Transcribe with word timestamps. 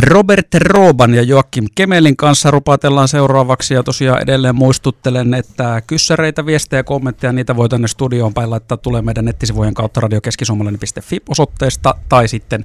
Robert 0.00 0.54
Roban 0.54 1.14
ja 1.14 1.22
Joakim 1.22 1.64
Kemelin 1.74 2.16
kanssa 2.16 2.50
rupatellaan 2.50 3.08
seuraavaksi 3.08 3.74
ja 3.74 3.82
tosiaan 3.82 4.22
edelleen 4.22 4.54
muistuttelen, 4.54 5.34
että 5.34 5.82
kyssäreitä, 5.86 6.46
viestejä 6.46 6.78
ja 6.78 6.84
kommentteja, 6.84 7.32
niitä 7.32 7.56
voi 7.56 7.68
tänne 7.68 7.88
studioon 7.88 8.34
päin 8.34 8.50
laittaa 8.50 8.78
tulee 8.78 9.02
meidän 9.02 9.24
nettisivujen 9.24 9.74
kautta 9.74 10.00
radiokeskisuomalainen.fi 10.00 11.20
osoitteesta 11.28 11.94
tai 12.08 12.28
sitten 12.28 12.64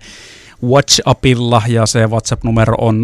WhatsAppilla 0.64 1.62
ja 1.68 1.86
se 1.86 2.08
WhatsApp-numero 2.08 2.76
on 2.78 3.04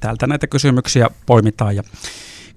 Täältä 0.00 0.26
näitä 0.26 0.46
kysymyksiä 0.46 1.10
poimitaan 1.26 1.76
ja 1.76 1.82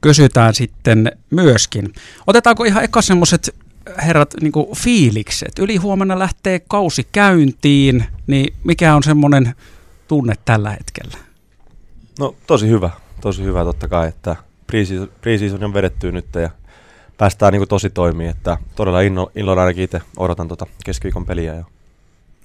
kysytään 0.01 0.53
sitten 0.53 1.11
myöskin. 1.29 1.93
Otetaanko 2.27 2.63
ihan 2.63 2.83
eka 2.83 3.01
semmoiset 3.01 3.55
herrat 3.97 4.33
niin 4.41 4.75
fiilikset? 4.75 5.59
Yli 5.59 5.75
huomenna 5.75 6.19
lähtee 6.19 6.59
kausi 6.59 7.07
käyntiin, 7.11 8.05
niin 8.27 8.53
mikä 8.63 8.95
on 8.95 9.03
semmoinen 9.03 9.55
tunne 10.07 10.33
tällä 10.45 10.69
hetkellä? 10.69 11.17
No 12.19 12.35
tosi 12.47 12.67
hyvä, 12.67 12.89
tosi 13.21 13.43
hyvä 13.43 13.63
totta 13.63 13.87
kai, 13.87 14.07
että 14.07 14.35
pre-season 14.67 15.63
on 15.63 15.73
vedetty 15.73 16.11
nyt 16.11 16.35
ja 16.35 16.49
päästään 17.17 17.53
niin 17.53 17.59
kuin 17.59 17.69
tosi 17.69 17.89
toimii, 17.89 18.27
että 18.27 18.57
todella 18.75 19.01
inno, 19.01 19.31
innolla 19.35 19.61
ainakin 19.61 19.83
itse 19.83 20.01
odotan 20.17 20.47
tuota 20.47 20.65
keskiviikon 20.85 21.25
peliä 21.25 21.55
jo. 21.55 21.63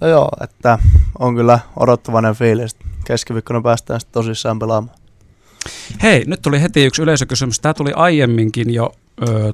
No 0.00 0.08
joo, 0.08 0.30
että 0.40 0.78
on 1.18 1.34
kyllä 1.34 1.58
odottavainen 1.76 2.34
fiilis. 2.34 2.76
Keskiviikkona 3.04 3.60
päästään 3.60 4.00
sitten 4.00 4.12
tosissaan 4.12 4.58
pelaamaan. 4.58 4.96
Hei, 6.02 6.24
nyt 6.26 6.42
tuli 6.42 6.62
heti 6.62 6.84
yksi 6.84 7.02
yleisökysymys. 7.02 7.60
Tämä 7.60 7.74
tuli 7.74 7.92
aiemminkin 7.96 8.74
jo 8.74 8.94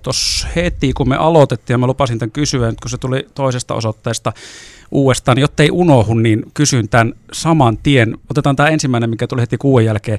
tuossa 0.03 0.49
heti, 0.57 0.93
kun 0.93 1.09
me 1.09 1.17
aloitettiin, 1.17 1.75
ja 1.75 1.79
mä 1.79 1.87
lupasin 1.87 2.19
tämän 2.19 2.33
kysyä, 2.33 2.69
että 2.69 2.83
kun 2.83 2.91
se 2.91 2.99
tuli 2.99 3.27
toisesta 3.35 3.75
osoitteesta 3.75 4.33
uudestaan, 4.91 5.37
niin 5.37 5.43
jottei 5.43 5.71
unohu, 5.71 6.15
niin 6.15 6.43
kysyn 6.55 6.89
tämän 6.89 7.13
saman 7.33 7.79
tien. 7.79 8.19
Otetaan 8.31 8.57
tämä 8.57 8.69
ensimmäinen, 8.69 9.11
mikä 9.11 9.27
tuli 9.27 9.41
heti 9.41 9.59
kuuden 9.59 9.87
jälkeen. 9.87 10.19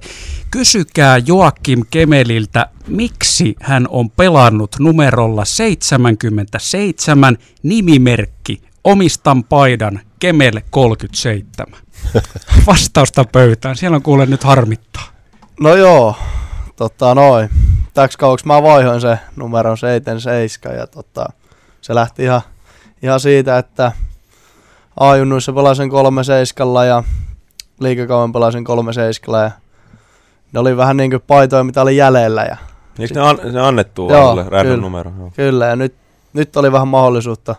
Kysykää 0.52 1.17
Joakim 1.17 1.83
Kemeliltä, 1.89 2.67
miksi 2.88 3.56
hän 3.61 3.88
on 3.89 4.09
pelannut 4.09 4.75
numerolla 4.80 5.45
77 5.45 7.38
nimimerkki 7.64 8.61
Omistan 8.83 9.44
paidan 9.44 10.00
Kemel 10.20 10.61
37. 10.70 11.81
Vastausta 12.67 13.26
pöytään. 13.26 13.76
Siellä 13.76 13.95
on 13.95 14.02
kuule 14.02 14.26
nyt 14.26 14.44
harmittaa. 14.44 15.03
No 15.59 15.76
joo, 15.76 16.16
tota 16.76 17.16
noin. 17.16 17.50
Täksi 17.94 18.17
kauaksi 18.17 18.47
mä 18.47 18.64
vaihoin 18.64 19.02
se 19.02 19.20
numero 19.36 19.75
77 19.75 20.78
ja 20.78 20.88
tota, 20.88 21.25
se 21.81 21.95
lähti 21.95 22.23
ihan, 22.23 22.42
ihan 23.02 23.20
siitä, 23.20 23.58
että 23.58 23.92
A-junnuissa 25.00 25.53
pelasin 25.53 25.89
kolme 25.89 26.23
seiskalla 26.23 26.86
ja 26.86 27.03
liikakauan 27.80 28.33
pelasin 28.33 28.64
kolme 28.64 28.94
seiskalla 28.94 29.42
ja 29.42 29.52
ne 30.52 30.59
oli 30.59 30.78
vähän 30.78 30.98
niin 30.98 31.11
kuin 31.11 31.23
paitoja, 31.28 31.64
mitä 31.64 31.81
oli 31.81 31.98
jäljellä. 31.98 32.44
Ja 32.44 32.58
Eikö 33.00 33.14
ne, 33.14 33.22
an, 33.22 33.39
ne 33.52 33.61
annettu 33.61 34.09
joo, 34.09 34.36
kyllä, 34.61 34.78
numero? 34.78 35.11
Joo. 35.17 35.31
Kyllä, 35.36 35.66
ja 35.66 35.76
nyt, 35.76 35.95
nyt 36.33 36.58
oli 36.58 36.72
vähän 36.72 36.88
mahdollisuutta 36.88 37.55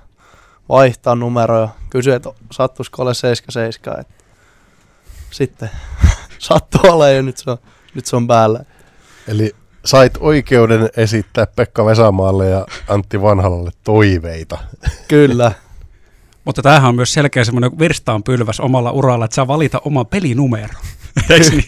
vaihtaa 0.68 1.14
numeroja. 1.14 1.68
Kysyi, 1.90 2.14
että 2.14 2.30
sattuisiko 2.52 3.02
ole 3.02 3.14
77. 3.14 4.00
Että 4.00 4.14
sitten 5.30 5.70
sattuu 6.38 6.80
olemaan 6.84 7.16
ja 7.16 7.22
nyt 7.22 7.36
se 7.36 7.50
on, 7.50 7.58
nyt 7.94 8.06
se 8.06 8.16
on 8.16 8.26
päällä. 8.26 8.64
Eli 9.28 9.54
sait 9.84 10.12
oikeuden 10.20 10.88
esittää 10.96 11.46
Pekka 11.46 11.84
Vesamaalle 11.84 12.48
ja 12.48 12.66
Antti 12.88 13.22
Vanhalalle 13.22 13.70
toiveita. 13.84 14.58
Kyllä. 15.08 15.52
Mutta 16.44 16.62
tämähän 16.62 16.88
on 16.88 16.94
myös 16.94 17.12
selkeä 17.12 17.44
semmoinen 17.44 17.78
virstaan 17.78 18.22
pylväs 18.22 18.60
omalla 18.60 18.92
uralla, 18.92 19.24
että 19.24 19.34
saa 19.34 19.48
valita 19.48 19.80
oma 19.84 20.04
pelinumero. 20.04 20.74
Eikö 21.30 21.50
niin? 21.50 21.64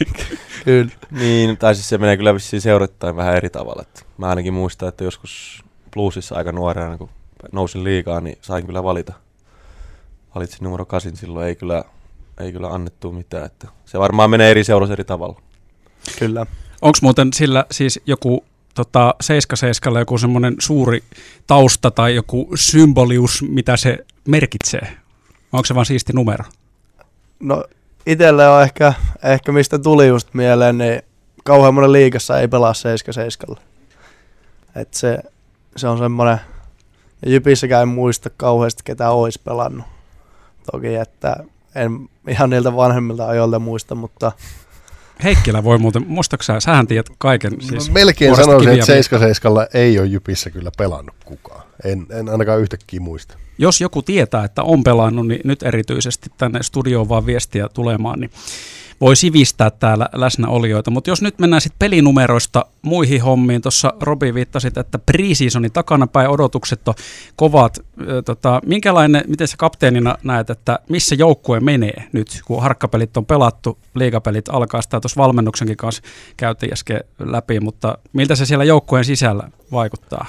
kyllä. 0.64 0.90
Niin, 1.10 1.56
tai 1.56 1.74
siis 1.74 1.88
se 1.88 1.98
menee 1.98 2.16
kyllä 2.16 2.34
vissiin 2.34 2.62
seurattain 2.62 3.16
vähän 3.16 3.36
eri 3.36 3.50
tavalla. 3.50 3.82
Että 3.82 4.00
mä 4.18 4.28
ainakin 4.28 4.54
muistan, 4.54 4.88
että 4.88 5.04
joskus 5.04 5.64
bluesissa 5.92 6.34
aika 6.34 6.52
nuorena, 6.52 6.98
kun 6.98 7.08
nousin 7.52 7.84
liikaa, 7.84 8.20
niin 8.20 8.38
sain 8.42 8.66
kyllä 8.66 8.82
valita. 8.82 9.12
Valitsin 10.34 10.64
numero 10.64 10.84
kasin 10.84 11.16
silloin, 11.16 11.46
ei 11.46 11.56
kyllä, 11.56 11.84
ei 12.40 12.52
kyllä 12.52 12.68
annettu 12.68 13.12
mitään. 13.12 13.46
Että 13.46 13.68
se 13.84 13.98
varmaan 13.98 14.30
menee 14.30 14.50
eri 14.50 14.64
seurassa 14.64 14.92
eri 14.92 15.04
tavalla. 15.04 15.40
Kyllä. 16.18 16.46
Onko 16.82 16.98
muuten 17.02 17.32
sillä 17.32 17.64
siis 17.70 18.00
joku 18.06 18.44
tota, 18.74 19.14
77 19.20 20.00
joku 20.00 20.18
semmoinen 20.18 20.56
suuri 20.58 21.02
tausta 21.46 21.90
tai 21.90 22.14
joku 22.14 22.50
symbolius, 22.54 23.44
mitä 23.48 23.76
se 23.76 23.98
merkitsee? 24.28 24.96
Onko 25.52 25.64
se 25.64 25.74
vaan 25.74 25.86
siisti 25.86 26.12
numero? 26.12 26.44
No 27.40 27.64
itselle 28.06 28.48
on 28.48 28.62
ehkä, 28.62 28.92
ehkä 29.22 29.52
mistä 29.52 29.78
tuli 29.78 30.06
just 30.06 30.34
mieleen, 30.34 30.78
niin 30.78 31.02
kauhean 31.44 31.74
monen 31.74 31.92
liikassa 31.92 32.40
ei 32.40 32.48
pelaa 32.48 32.74
77. 32.74 33.56
Et 34.74 34.94
se, 34.94 35.18
se 35.76 35.88
on 35.88 35.98
semmoinen, 35.98 36.40
ja 37.22 37.30
Jypissäkään 37.30 37.82
en 37.82 37.88
muista 37.88 38.30
kauheasti 38.30 38.82
ketä 38.84 39.10
olisi 39.10 39.40
pelannut. 39.44 39.86
Toki, 40.72 40.94
että 40.94 41.36
en 41.74 42.08
ihan 42.28 42.50
niiltä 42.50 42.76
vanhemmilta 42.76 43.26
ajoilta 43.26 43.58
muista, 43.58 43.94
mutta 43.94 44.32
Heikkilä 45.22 45.64
voi 45.64 45.78
muuten, 45.78 46.04
muistatko 46.06 46.44
sähän 46.58 46.86
tiedät 46.86 47.06
kaiken? 47.18 47.52
No 47.52 47.60
siis 47.60 47.90
melkein 47.90 48.36
sanoisin, 48.36 48.72
että 48.72 48.86
77 48.86 49.66
ei 49.74 49.98
ole 49.98 50.06
Jypissä 50.06 50.50
kyllä 50.50 50.70
pelannut 50.78 51.14
kukaan. 51.24 51.62
En, 51.84 52.06
en 52.10 52.28
ainakaan 52.28 52.60
yhtäkkiä 52.60 53.00
muista. 53.00 53.38
Jos 53.58 53.80
joku 53.80 54.02
tietää, 54.02 54.44
että 54.44 54.62
on 54.62 54.84
pelannut, 54.84 55.28
niin 55.28 55.40
nyt 55.44 55.62
erityisesti 55.62 56.30
tänne 56.38 56.62
studioon 56.62 57.08
vaan 57.08 57.26
viestiä 57.26 57.68
tulemaan, 57.68 58.20
niin 58.20 58.30
voi 59.04 59.16
sivistää 59.16 59.70
täällä 59.70 60.08
läsnäolijoita. 60.12 60.90
Mutta 60.90 61.10
jos 61.10 61.22
nyt 61.22 61.38
mennään 61.38 61.60
sitten 61.60 61.78
pelinumeroista 61.78 62.66
muihin 62.82 63.22
hommiin, 63.22 63.62
tuossa 63.62 63.92
Robi 64.00 64.34
viittasit, 64.34 64.78
että 64.78 64.98
pre-seasonin 64.98 65.72
takanapäin 65.72 66.28
odotukset 66.28 66.88
on 66.88 66.94
kovat. 67.36 67.80
Tota, 68.24 68.60
minkälainen, 68.66 69.24
miten 69.26 69.48
sä 69.48 69.56
kapteenina 69.56 70.18
näet, 70.22 70.50
että 70.50 70.78
missä 70.88 71.14
joukkue 71.14 71.60
menee 71.60 72.04
nyt, 72.12 72.40
kun 72.44 72.62
harkkapelit 72.62 73.16
on 73.16 73.26
pelattu, 73.26 73.78
liigapelit 73.94 74.48
alkaa 74.48 74.82
sitä 74.82 75.00
tuossa 75.00 75.22
valmennuksenkin 75.22 75.76
kanssa 75.76 76.02
käytiin 76.36 76.72
äsken 76.72 77.00
läpi, 77.18 77.60
mutta 77.60 77.98
miltä 78.12 78.36
se 78.36 78.46
siellä 78.46 78.64
joukkueen 78.64 79.04
sisällä 79.04 79.48
vaikuttaa? 79.72 80.26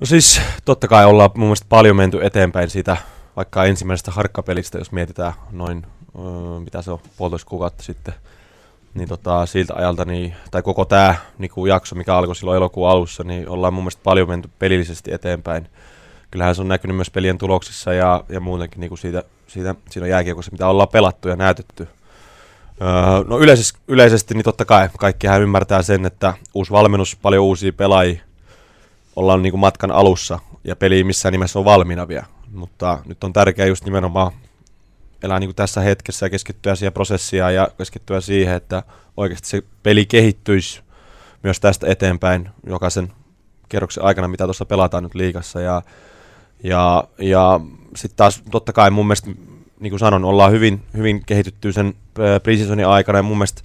No 0.00 0.06
siis 0.06 0.40
totta 0.64 0.88
kai 0.88 1.06
ollaan 1.06 1.30
mun 1.34 1.46
mielestä 1.46 1.66
paljon 1.68 1.96
menty 1.96 2.18
eteenpäin 2.22 2.70
siitä 2.70 2.96
vaikka 3.36 3.64
ensimmäisestä 3.64 4.10
harkkapelistä, 4.10 4.78
jos 4.78 4.92
mietitään 4.92 5.32
noin 5.52 5.86
mitä 6.64 6.82
se 6.82 6.90
on, 6.90 6.98
puolitoista 7.16 7.48
kuukautta 7.48 7.82
sitten, 7.82 8.14
niin 8.94 9.08
tota, 9.08 9.46
siltä 9.46 9.74
ajalta, 9.74 10.04
niin, 10.04 10.34
tai 10.50 10.62
koko 10.62 10.84
tämä 10.84 11.14
niin 11.38 11.50
jakso, 11.68 11.94
mikä 11.94 12.16
alkoi 12.16 12.36
silloin 12.36 12.56
elokuun 12.56 12.88
alussa, 12.88 13.24
niin 13.24 13.48
ollaan 13.48 13.74
mun 13.74 13.84
mielestä 13.84 14.02
paljon 14.04 14.28
menty 14.28 14.50
pelillisesti 14.58 15.12
eteenpäin. 15.12 15.68
Kyllähän 16.30 16.54
se 16.54 16.60
on 16.60 16.68
näkynyt 16.68 16.96
myös 16.96 17.10
pelien 17.10 17.38
tuloksissa 17.38 17.92
ja, 17.92 18.24
ja 18.28 18.40
muutenkin 18.40 18.80
niin 18.80 18.88
kuin 18.88 18.98
siitä, 18.98 19.22
siitä, 19.46 19.74
siinä 19.90 20.06
jääkiekossa, 20.06 20.52
mitä 20.52 20.68
ollaan 20.68 20.88
pelattu 20.88 21.28
ja 21.28 21.36
näytetty. 21.36 21.88
Öö, 22.82 23.24
no 23.26 23.38
yleisesti, 23.38 23.78
yleisesti, 23.88 24.34
niin 24.34 24.44
totta 24.44 24.64
kai 24.64 24.88
kaikkihan 24.98 25.42
ymmärtää 25.42 25.82
sen, 25.82 26.06
että 26.06 26.34
uusi 26.54 26.70
valmennus, 26.70 27.16
paljon 27.22 27.44
uusia 27.44 27.72
pelaajia, 27.72 28.20
ollaan 29.16 29.42
niin 29.42 29.52
kuin 29.52 29.60
matkan 29.60 29.90
alussa 29.90 30.38
ja 30.64 30.76
peli 30.76 31.04
missään 31.04 31.32
nimessä 31.32 31.58
on 31.58 31.64
valmiina 31.64 32.08
vielä. 32.08 32.26
Mutta 32.52 32.98
nyt 33.06 33.24
on 33.24 33.32
tärkeää 33.32 33.68
just 33.68 33.84
nimenomaan 33.84 34.32
elää 35.22 35.40
niin 35.40 35.48
kuin 35.48 35.56
tässä 35.56 35.80
hetkessä 35.80 36.26
ja 36.26 36.30
keskittyä 36.30 36.74
siihen 36.74 36.92
prosessiin 36.92 37.54
ja 37.54 37.68
keskittyä 37.78 38.20
siihen, 38.20 38.54
että 38.54 38.82
oikeasti 39.16 39.48
se 39.48 39.62
peli 39.82 40.06
kehittyisi 40.06 40.80
myös 41.42 41.60
tästä 41.60 41.86
eteenpäin 41.86 42.48
jokaisen 42.66 43.12
kerroksen 43.68 44.04
aikana, 44.04 44.28
mitä 44.28 44.44
tuossa 44.44 44.64
pelataan 44.64 45.02
nyt 45.02 45.14
liikassa. 45.14 45.60
Ja, 45.60 45.82
ja, 46.62 47.04
ja 47.18 47.60
sitten 47.96 48.16
taas 48.16 48.42
totta 48.50 48.72
kai 48.72 48.90
mun 48.90 49.06
mielestä, 49.06 49.30
niin 49.80 49.90
kuin 49.90 49.98
sanon, 50.00 50.24
ollaan 50.24 50.52
hyvin, 50.52 50.82
hyvin 50.96 51.22
kehitytty 51.26 51.72
sen 51.72 51.94
preseasonin 52.42 52.86
aikana 52.86 53.18
ja 53.18 53.22
mun 53.22 53.36
mielestä 53.36 53.62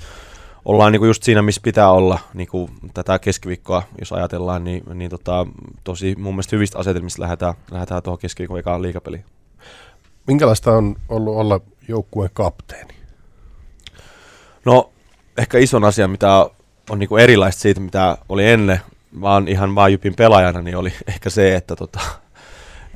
ollaan 0.66 0.92
niin 0.92 1.00
kuin 1.00 1.07
just 1.07 1.24
siinä, 1.24 1.42
missä 1.42 1.62
pitää 1.63 1.92
olla 1.92 2.19
niin 2.33 2.48
kuin 2.48 2.72
tätä 2.94 3.19
keskiviikkoa, 3.19 3.83
jos 4.00 4.13
ajatellaan, 4.13 4.63
niin, 4.63 4.83
niin 4.94 5.10
tota, 5.10 5.48
tosi 5.83 6.16
mun 6.16 6.33
mielestä 6.33 6.56
hyvistä 6.56 6.80
asetelmista 6.80 7.22
lähdetään, 7.22 7.54
lähdetään 7.72 8.04
tuohon 8.04 8.19
keskiviikon 8.19 8.60
ekaan 8.60 8.81
liikapeliin. 8.81 9.25
Minkälaista 10.28 10.72
on 10.72 10.96
ollut 11.10 11.36
olla 11.36 11.60
joukkueen 11.88 12.31
kapteeni? 12.34 12.94
No, 14.66 14.90
ehkä 15.38 15.58
ison 15.58 15.84
asia, 15.84 16.08
mitä 16.08 16.46
on 16.90 17.00
niinku 17.00 17.18
erilaista 17.18 17.62
siitä, 17.62 17.81
mitä 17.81 18.18
oli 18.30 18.50
ennen, 18.50 18.81
vaan 19.22 19.48
ihan 19.48 19.75
vaan 19.75 19.92
Jypin 19.92 20.16
pelaajana, 20.16 20.62
niin 20.62 20.78
oli 20.78 20.94
ehkä 21.08 21.30
se, 21.30 21.56
että 21.56 21.75
tota, 21.75 22.00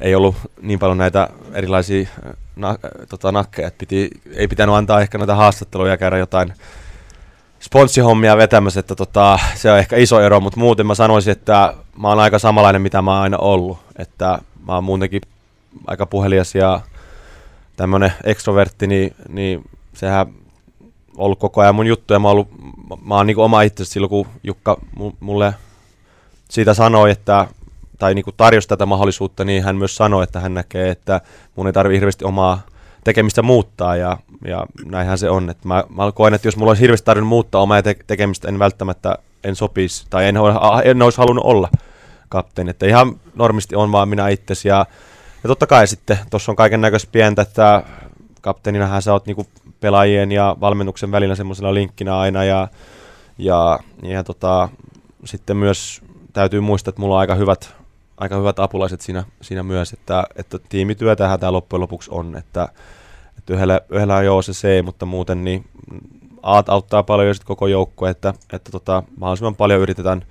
ei 0.02 0.16
ollut 0.16 0.36
niin 0.62 0.80
paljon 0.80 0.98
näitä 0.98 1.30
erilaisia 1.54 2.02
äh, 2.02 2.34
na, 2.56 2.78
tota, 3.10 3.32
nakkeja, 3.32 3.68
että 3.68 3.80
piti, 3.80 4.10
ei 4.34 4.48
pitänyt 4.48 4.76
antaa 4.76 5.02
ehkä 5.02 5.18
näitä 5.18 5.36
haastatteluja 5.36 5.92
ja 5.92 5.98
käydä 5.98 6.18
jotain 6.18 6.54
sponssihommia 7.60 8.38
vetämässä, 8.38 8.80
että 8.80 8.96
tota, 8.96 9.40
se 9.56 9.72
on 9.72 9.80
ehkä 9.80 9.98
iso 9.98 10.20
ero, 10.20 10.40
mutta 10.40 10.60
muuten 10.60 10.88
mä 10.88 10.96
sanoisin, 10.96 11.32
että 11.32 11.74
mä 11.98 12.08
oon 12.10 12.20
aika 12.20 12.40
samanlainen, 12.40 12.82
mitä 12.82 13.02
mä 13.02 13.12
oon 13.12 13.22
aina 13.22 13.38
ollut, 13.38 13.80
että 13.96 14.40
mä 14.68 14.76
oon 14.76 14.84
muutenkin 14.84 15.22
aika 15.88 16.06
puhelias 16.06 16.56
ja 16.56 16.82
tämmöinen 17.78 18.14
ekstrovertti, 18.24 18.88
niin, 18.88 19.16
niin 19.30 19.64
sehän 19.94 20.28
ollut 21.18 21.40
koko 21.40 21.62
ajan 21.62 21.76
mun 21.76 21.88
juttu 21.88 22.14
ja 22.14 22.20
mä, 22.20 22.30
ollut, 22.30 22.48
mä 23.04 23.16
oon 23.16 23.28
niin 23.28 23.38
oma 23.38 23.62
itse 23.62 23.86
silloin, 23.86 24.10
kun 24.10 24.28
Jukka 24.44 24.78
mulle 25.20 25.54
siitä 26.50 26.74
sanoi, 26.74 27.12
että 27.12 27.48
tai 28.00 28.14
niin 28.14 28.26
tarjosi 28.38 28.68
tätä 28.68 28.86
mahdollisuutta, 28.86 29.46
niin 29.46 29.64
hän 29.64 29.76
myös 29.76 29.96
sanoi, 29.96 30.24
että 30.24 30.40
hän 30.40 30.54
näkee, 30.54 30.90
että 30.90 31.22
mun 31.56 31.68
ei 31.68 31.74
tarvitse 31.74 31.96
hirveästi 31.98 32.26
omaa 32.26 32.62
tekemistä 33.04 33.42
muuttaa 33.42 33.96
ja, 33.96 34.18
ja 34.46 34.66
näinhän 34.86 35.18
se 35.18 35.30
on. 35.30 35.50
Että 35.50 35.68
mä, 35.68 35.84
mä 35.90 36.12
koen, 36.12 36.34
että 36.34 36.48
jos 36.48 36.58
mulla 36.58 36.70
olisi 36.70 36.82
hirveästi 36.82 37.06
tarvinnut 37.06 37.30
muuttaa 37.30 37.62
omaa 37.62 37.82
te- 37.82 37.98
tekemistä, 38.08 38.48
en 38.48 38.60
välttämättä 38.60 39.18
en 39.44 39.56
sopisi 39.56 40.06
tai 40.10 40.28
en, 40.28 40.36
en 40.84 41.02
olisi 41.02 41.18
halunnut 41.18 41.46
olla 41.46 41.70
kapteeni. 42.30 42.70
Että 42.70 42.86
ihan 42.86 43.20
normisti 43.36 43.76
on 43.76 43.92
vaan 43.92 44.10
minä 44.10 44.30
itsesi 44.30 44.68
ja, 44.68 44.86
ja 45.44 45.48
totta 45.48 45.68
kai 45.68 45.88
sitten 45.88 46.20
tuossa 46.30 46.52
on 46.52 46.56
kaiken 46.56 46.82
näköistä 46.82 47.10
pientä, 47.12 47.42
että 47.42 47.84
kapteeninahan 48.42 49.02
sä 49.02 49.14
oot 49.14 49.26
niinku 49.26 49.48
pelaajien 49.80 50.32
ja 50.32 50.56
valmennuksen 50.62 51.12
välillä 51.12 51.36
semmoisena 51.36 51.74
linkkinä 51.74 52.18
aina 52.18 52.44
ja, 52.44 52.68
ja, 53.38 53.80
ja 54.04 54.24
tota, 54.24 54.70
sitten 55.26 55.58
myös 55.58 56.02
täytyy 56.34 56.60
muistaa, 56.60 56.90
että 56.90 57.02
mulla 57.02 57.16
on 57.16 57.20
aika 57.20 57.36
hyvät, 57.36 57.74
aika 58.18 58.36
hyvät 58.36 58.60
apulaiset 58.60 59.02
siinä, 59.02 59.24
siinä 59.42 59.64
myös, 59.64 59.94
että, 59.94 60.24
että 60.36 60.60
tiimityötähän 60.70 61.40
tämä 61.40 61.52
loppujen 61.52 61.82
lopuksi 61.82 62.12
on, 62.14 62.36
että, 62.36 62.70
että 63.38 63.54
yhdellä, 63.54 63.82
yhdellä 63.90 64.16
on 64.16 64.26
joo 64.26 64.42
se 64.42 64.52
C, 64.52 64.86
mutta 64.86 65.06
muuten 65.06 65.44
niin 65.44 65.66
A 66.44 66.64
auttaa 66.68 67.04
paljon 67.04 67.28
ja 67.28 67.34
sitten 67.34 67.48
koko 67.48 67.68
joukko, 67.68 68.08
että, 68.08 68.34
että 68.54 68.72
tota, 68.72 69.04
mahdollisimman 69.18 69.56
paljon 69.56 69.82
yritetään 69.82 70.22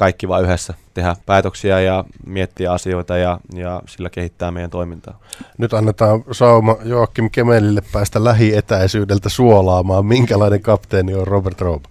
kaikki 0.00 0.28
vain 0.28 0.44
yhdessä 0.44 0.74
tehdä 0.94 1.16
päätöksiä 1.26 1.80
ja 1.80 2.04
miettiä 2.26 2.72
asioita 2.72 3.16
ja, 3.16 3.40
ja 3.54 3.82
sillä 3.88 4.10
kehittää 4.10 4.50
meidän 4.50 4.70
toimintaa. 4.70 5.20
Nyt 5.58 5.74
annetaan 5.74 6.24
sauma 6.32 6.76
Joakim 6.84 7.30
Kemelille 7.30 7.82
päästä 7.92 8.24
lähietäisyydeltä 8.24 9.28
suolaamaan. 9.28 10.06
Minkälainen 10.06 10.62
kapteeni 10.62 11.14
on 11.14 11.26
Robert 11.26 11.60
Rob? 11.60 11.84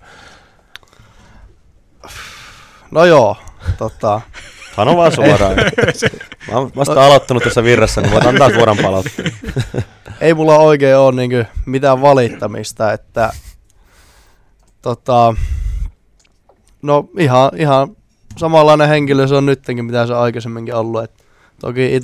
No 2.91 3.05
joo, 3.05 3.37
tota, 3.77 4.21
Sano 4.75 4.97
vaan 4.97 5.11
suoraan. 5.11 5.55
mä 6.51 6.57
oon 6.57 6.71
vasta 6.75 7.05
aloittanut 7.05 7.43
tässä 7.43 7.63
virrassa, 7.63 8.01
niin 8.01 8.13
voit 8.13 8.25
antaa 8.25 8.49
suoran 8.49 8.77
palautteen. 8.77 9.31
Ei 10.21 10.33
mulla 10.33 10.57
oikein 10.57 10.97
ole 10.97 11.27
niin 11.27 11.47
mitään 11.65 12.01
valittamista, 12.01 12.93
että 12.93 13.33
tota, 14.81 15.35
no 16.81 17.09
ihan, 17.17 17.51
ihan 17.55 17.95
samanlainen 18.39 18.89
henkilö 18.89 19.27
se 19.27 19.35
on 19.35 19.45
nytkin, 19.45 19.85
mitä 19.85 20.07
se 20.07 20.13
on 20.13 20.19
aikaisemminkin 20.19 20.75
ollut. 20.75 21.03
Et 21.03 21.11
toki 21.59 21.95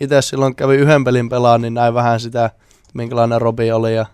itse 0.00 0.22
silloin 0.22 0.54
kävi 0.54 0.74
yhden 0.74 1.04
pelin 1.04 1.28
pelaan, 1.28 1.62
niin 1.62 1.74
näin 1.74 1.94
vähän 1.94 2.20
sitä, 2.20 2.50
minkälainen 2.94 3.40
Robi 3.40 3.72
oli 3.72 3.94
ja 3.94 4.06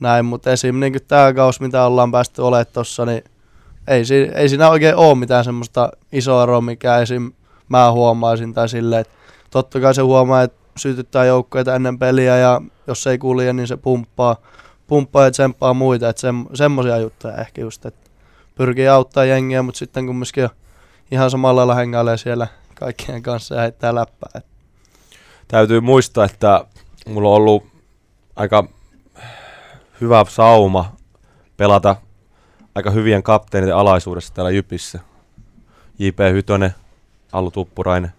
näin, 0.00 0.24
mutta 0.24 0.50
esim. 0.50 0.80
Niin 0.80 0.98
tämä 1.08 1.32
kaus, 1.32 1.60
mitä 1.60 1.84
ollaan 1.84 2.12
päästy 2.12 2.42
olemaan 2.42 2.66
tuossa, 2.72 3.06
niin 3.06 3.24
ei, 3.88 4.02
ei 4.34 4.48
siinä 4.48 4.70
oikein 4.70 4.96
ole 4.96 5.14
mitään 5.14 5.44
semmoista 5.44 5.90
isoa 6.12 6.42
eroa, 6.42 6.60
mikä 6.60 6.98
esim. 6.98 7.32
mä 7.68 7.92
huomaisin 7.92 8.54
tai 8.54 8.68
silleen, 8.68 9.00
että 9.00 9.14
totta 9.50 9.80
kai 9.80 9.94
se 9.94 10.02
huomaa, 10.02 10.42
että 10.42 10.60
sytyttää 10.76 11.24
joukkoja 11.24 11.74
ennen 11.74 11.98
peliä 11.98 12.36
ja 12.36 12.60
jos 12.86 13.06
ei 13.06 13.18
kulje, 13.18 13.52
niin 13.52 13.66
se 13.66 13.76
pumppaa, 13.76 14.36
pumppaa 14.86 15.24
ja 15.24 15.30
tsemppaa 15.30 15.74
muita, 15.74 16.08
että 16.08 16.20
sem, 16.20 16.46
semmoisia 16.54 16.98
juttuja 16.98 17.36
ehkä 17.36 17.60
just, 17.60 17.86
että 17.86 18.10
pyrkii 18.54 18.88
auttaa 18.88 19.24
jengiä, 19.24 19.62
mutta 19.62 19.78
sitten 19.78 20.06
kumminkin 20.06 20.48
ihan 21.10 21.30
samalla 21.30 21.56
lailla 21.56 21.74
hengailee 21.74 22.16
siellä 22.16 22.46
kaikkien 22.74 23.22
kanssa 23.22 23.54
ja 23.54 23.60
heittää 23.60 23.94
läppää. 23.94 24.40
Täytyy 25.48 25.80
muistaa, 25.80 26.24
että 26.24 26.64
mulla 27.08 27.28
on 27.28 27.34
ollut 27.34 27.66
aika 28.36 28.64
hyvä 30.00 30.24
sauma 30.28 30.96
pelata 31.56 31.96
aika 32.74 32.90
hyvien 32.90 33.22
kapteeniden 33.22 33.76
alaisuudessa 33.76 34.34
täällä 34.34 34.50
Jypissä. 34.50 34.98
J.P. 35.98 36.18
Hytönen, 36.32 36.74
Allu 37.32 37.50
Tuppurainen, 37.50 38.12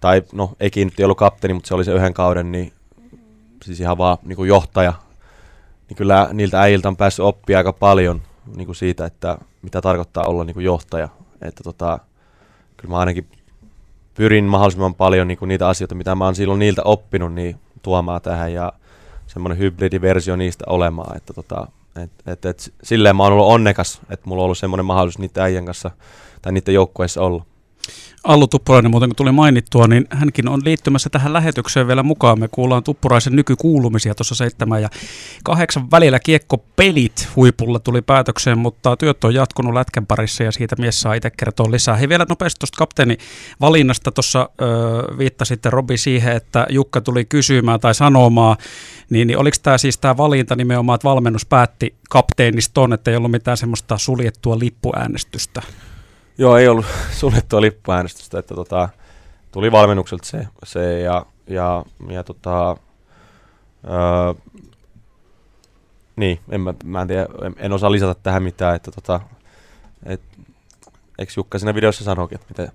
tai 0.00 0.22
no 0.32 0.52
Eki 0.60 0.84
nyt 0.84 1.00
ei 1.00 1.04
ollut 1.04 1.18
kapteeni, 1.18 1.54
mutta 1.54 1.68
se 1.68 1.74
oli 1.74 1.84
se 1.84 1.92
yhden 1.92 2.14
kauden, 2.14 2.52
niin 2.52 2.72
siis 3.64 3.80
ihan 3.80 3.98
vaan 3.98 4.18
niin 4.22 4.36
kuin 4.36 4.48
johtaja. 4.48 4.92
Niin 5.88 5.96
kyllä 5.96 6.28
niiltä 6.32 6.60
äijiltä 6.60 6.88
on 6.88 6.96
päässyt 6.96 7.24
oppia 7.24 7.58
aika 7.58 7.72
paljon 7.72 8.22
niin 8.56 8.66
kuin 8.66 8.76
siitä, 8.76 9.06
että 9.06 9.38
mitä 9.62 9.80
tarkoittaa 9.80 10.24
olla 10.24 10.44
niin 10.44 10.54
kuin 10.54 10.66
johtaja. 10.66 11.08
Että 11.42 11.64
tota, 11.64 11.98
kyllä 12.76 12.92
mä 12.92 12.98
ainakin 12.98 13.26
pyrin 14.14 14.44
mahdollisimman 14.44 14.94
paljon 14.94 15.28
niin 15.28 15.38
kuin 15.38 15.48
niitä 15.48 15.68
asioita, 15.68 15.94
mitä 15.94 16.14
mä 16.14 16.24
oon 16.24 16.34
silloin 16.34 16.58
niiltä 16.58 16.82
oppinut, 16.82 17.34
niin 17.34 17.56
tuomaan 17.82 18.22
tähän 18.22 18.52
ja 18.52 18.72
semmoinen 19.26 19.58
hybridiversio 19.58 20.36
niistä 20.36 20.64
olemaan. 20.68 21.16
Että 21.16 21.32
tota, 21.32 21.66
et, 22.02 22.10
et, 22.26 22.44
et, 22.44 22.72
silleen 22.82 23.16
mä 23.16 23.22
oon 23.22 23.32
ollut 23.32 23.46
onnekas, 23.46 24.00
että 24.10 24.28
mulla 24.28 24.42
on 24.42 24.44
ollut 24.44 24.58
semmoinen 24.58 24.86
mahdollisuus 24.86 25.18
niiden 25.18 25.42
äijän 25.42 25.66
kanssa 25.66 25.90
tai 26.42 26.52
niiden 26.52 26.74
joukkueissa 26.74 27.22
olla. 27.22 27.44
Allu 28.24 28.46
Tuppurainen 28.46 28.90
muuten 28.90 29.08
kun 29.08 29.16
tuli 29.16 29.32
mainittua, 29.32 29.86
niin 29.86 30.06
hänkin 30.10 30.48
on 30.48 30.60
liittymässä 30.64 31.10
tähän 31.10 31.32
lähetykseen 31.32 31.86
vielä 31.86 32.02
mukaan. 32.02 32.40
Me 32.40 32.48
kuullaan 32.48 32.82
Tuppuraisen 32.82 33.36
nykykuulumisia 33.36 34.14
tuossa 34.14 34.34
seitsemän 34.34 34.82
ja 34.82 34.88
kahdeksan 35.44 35.90
välillä 35.90 36.20
kiekkopelit 36.20 37.28
huipulla 37.36 37.78
tuli 37.78 38.02
päätökseen, 38.02 38.58
mutta 38.58 38.96
työt 38.96 39.24
on 39.24 39.34
jatkunut 39.34 39.74
lätkän 39.74 40.06
parissa 40.06 40.42
ja 40.42 40.52
siitä 40.52 40.76
mies 40.78 41.00
saa 41.00 41.14
itse 41.14 41.30
kertoa 41.30 41.70
lisää. 41.70 41.96
Hei 41.96 42.08
vielä 42.08 42.26
nopeasti 42.28 42.58
tuosta 42.58 42.78
kapteeni 42.78 43.16
valinnasta 43.60 44.12
tuossa 44.12 44.50
viittasitte 45.18 45.70
Robi 45.70 45.96
siihen, 45.96 46.36
että 46.36 46.66
Jukka 46.70 47.00
tuli 47.00 47.24
kysymään 47.24 47.80
tai 47.80 47.94
sanomaan, 47.94 48.56
niin, 49.10 49.26
niin 49.26 49.38
oliko 49.38 49.56
tämä 49.62 49.78
siis 49.78 49.98
tämä 49.98 50.16
valinta 50.16 50.56
nimenomaan, 50.56 50.94
että 50.94 51.08
valmennus 51.08 51.46
päätti 51.46 51.94
kapteeniston, 52.10 52.92
että 52.92 53.10
ei 53.10 53.16
ollut 53.16 53.30
mitään 53.30 53.56
semmoista 53.56 53.98
suljettua 53.98 54.58
lippuäänestystä? 54.58 55.62
Joo, 56.40 56.56
ei 56.56 56.68
ollut 56.68 56.86
suljettua 57.20 57.60
lippuäänestystä, 57.60 58.38
että 58.38 58.54
tota, 58.54 58.88
tuli 59.52 59.72
valmennukselta 59.72 60.26
se, 60.26 60.46
se 60.64 61.00
ja, 61.00 61.26
ja, 61.46 61.84
ja 62.08 62.24
tota, 62.24 62.76
öö, 63.84 64.34
niin, 66.16 66.40
en, 66.50 66.60
mä, 66.60 66.74
mä 66.84 67.02
en, 67.02 67.08
tiedä, 67.08 67.26
en, 67.42 67.54
en, 67.58 67.72
osaa 67.72 67.92
lisätä 67.92 68.14
tähän 68.22 68.42
mitään, 68.42 68.76
että 68.76 68.90
tota, 68.90 69.20
et, 70.06 70.20
eikö 71.18 71.32
Jukka 71.36 71.58
siinä 71.58 71.74
videossa 71.74 72.04
sanoikin, 72.04 72.40
että 72.40 72.46
miten, 72.48 72.72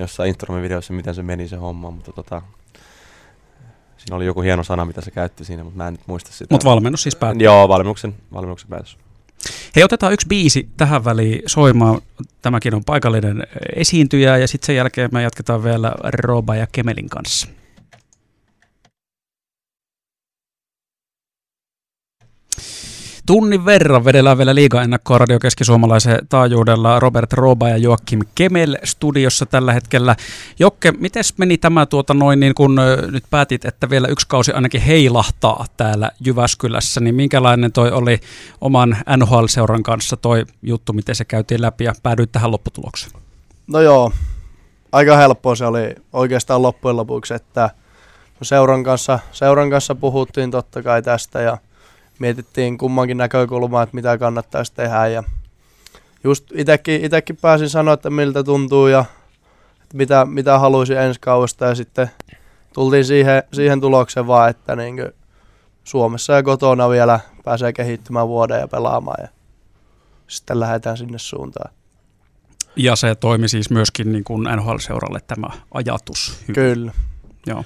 jossain 0.00 0.28
Intromin 0.28 0.62
videossa, 0.62 0.92
miten 0.92 1.14
se 1.14 1.22
meni 1.22 1.48
se 1.48 1.56
homma, 1.56 1.90
mutta 1.90 2.12
tota, 2.12 2.42
siinä 3.96 4.16
oli 4.16 4.26
joku 4.26 4.40
hieno 4.40 4.62
sana, 4.62 4.84
mitä 4.84 5.00
se 5.00 5.10
käytti 5.10 5.44
siinä, 5.44 5.64
mutta 5.64 5.76
mä 5.76 5.88
en 5.88 5.94
nyt 5.94 6.06
muista 6.06 6.32
sitä. 6.32 6.54
Mutta 6.54 6.68
valmennus 6.68 7.02
siis 7.02 7.16
päättyi? 7.16 7.44
Joo, 7.44 7.68
valmennuksen, 7.68 8.14
valmennuksen 8.32 8.68
päätös. 8.68 8.98
Hei, 9.76 9.84
otetaan 9.84 10.12
yksi 10.12 10.26
biisi 10.26 10.68
tähän 10.76 11.04
väliin 11.04 11.42
soimaan. 11.46 12.00
Tämäkin 12.42 12.74
on 12.74 12.84
paikallinen 12.84 13.46
esiintyjä 13.76 14.36
ja 14.36 14.48
sitten 14.48 14.66
sen 14.66 14.76
jälkeen 14.76 15.10
me 15.12 15.22
jatketaan 15.22 15.64
vielä 15.64 15.92
Roba 16.04 16.56
ja 16.56 16.66
Kemelin 16.72 17.08
kanssa. 17.08 17.48
Tunnin 23.26 23.64
verran 23.64 24.04
vedellään 24.04 24.38
vielä 24.38 24.54
liiga 24.54 24.82
ennakkoa 24.82 25.18
Radio 25.18 25.38
Keski-Suomalaisen 25.38 26.18
taajuudella 26.28 27.00
Robert 27.00 27.32
Roba 27.32 27.68
ja 27.68 27.76
Joakim 27.76 28.20
Kemel 28.34 28.76
studiossa 28.84 29.46
tällä 29.46 29.72
hetkellä. 29.72 30.16
Jokke, 30.58 30.92
miten 30.92 31.24
meni 31.36 31.58
tämä 31.58 31.86
tuota 31.86 32.14
noin, 32.14 32.40
niin 32.40 32.54
kun 32.54 32.80
nyt 33.10 33.24
päätit, 33.30 33.64
että 33.64 33.90
vielä 33.90 34.08
yksi 34.08 34.28
kausi 34.28 34.52
ainakin 34.52 34.80
heilahtaa 34.80 35.64
täällä 35.76 36.10
Jyväskylässä, 36.20 37.00
niin 37.00 37.14
minkälainen 37.14 37.72
toi 37.72 37.90
oli 37.90 38.20
oman 38.60 38.96
NHL-seuran 39.16 39.82
kanssa 39.82 40.16
toi 40.16 40.44
juttu, 40.62 40.92
miten 40.92 41.14
se 41.14 41.24
käytiin 41.24 41.62
läpi 41.62 41.84
ja 41.84 41.92
päädyit 42.02 42.32
tähän 42.32 42.50
lopputulokseen? 42.50 43.12
No 43.66 43.80
joo, 43.80 44.12
aika 44.92 45.16
helppoa 45.16 45.54
se 45.54 45.66
oli 45.66 45.94
oikeastaan 46.12 46.62
loppujen 46.62 46.96
lopuksi, 46.96 47.34
että 47.34 47.70
seuran 48.42 48.84
kanssa, 48.84 49.18
seuran 49.32 49.70
kanssa 49.70 49.94
puhuttiin 49.94 50.50
totta 50.50 50.82
kai 50.82 51.02
tästä 51.02 51.40
ja 51.40 51.58
mietittiin 52.18 52.78
kummankin 52.78 53.16
näkökulmaa, 53.16 53.82
että 53.82 53.94
mitä 53.94 54.18
kannattaisi 54.18 54.74
tehdä 54.74 55.06
ja 55.06 55.22
just 56.24 56.44
itekin, 56.54 57.04
itekin 57.04 57.36
pääsin 57.36 57.68
sanoa, 57.68 57.94
että 57.94 58.10
miltä 58.10 58.44
tuntuu 58.44 58.86
ja 58.86 59.04
että 59.82 59.96
mitä, 59.96 60.24
mitä 60.24 60.58
haluaisin 60.58 60.98
ensi 60.98 61.20
kaudesta 61.20 61.64
ja 61.64 61.74
sitten 61.74 62.10
tultiin 62.74 63.04
siihen, 63.04 63.42
siihen 63.52 63.80
tulokseen 63.80 64.26
vaan, 64.26 64.50
että 64.50 64.76
niin 64.76 65.12
Suomessa 65.84 66.32
ja 66.32 66.42
kotona 66.42 66.88
vielä 66.88 67.20
pääsee 67.44 67.72
kehittymään 67.72 68.28
vuoden 68.28 68.60
ja 68.60 68.68
pelaamaan 68.68 69.22
ja 69.22 69.28
sitten 70.26 70.60
lähdetään 70.60 70.96
sinne 70.96 71.18
suuntaan. 71.18 71.70
Ja 72.76 72.96
se 72.96 73.14
toimi 73.14 73.48
siis 73.48 73.70
myöskin 73.70 74.12
niin 74.12 74.24
kuin 74.24 74.48
NHL-seuralle 74.56 75.20
tämä 75.26 75.46
ajatus. 75.74 76.44
Kyllä. 76.54 76.92
Joo. 77.46 77.64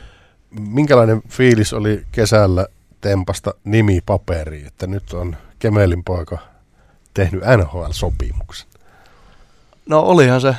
Minkälainen 0.60 1.22
fiilis 1.28 1.72
oli 1.72 2.04
kesällä 2.12 2.66
tempasta 3.00 3.54
nimi 3.64 4.00
paperiin, 4.06 4.66
että 4.66 4.86
nyt 4.86 5.12
on 5.12 5.36
Kemelin 5.58 6.04
poika 6.04 6.38
tehnyt 7.14 7.42
NHL-sopimuksen? 7.42 8.68
No 9.86 10.00
olihan 10.00 10.40
se 10.40 10.54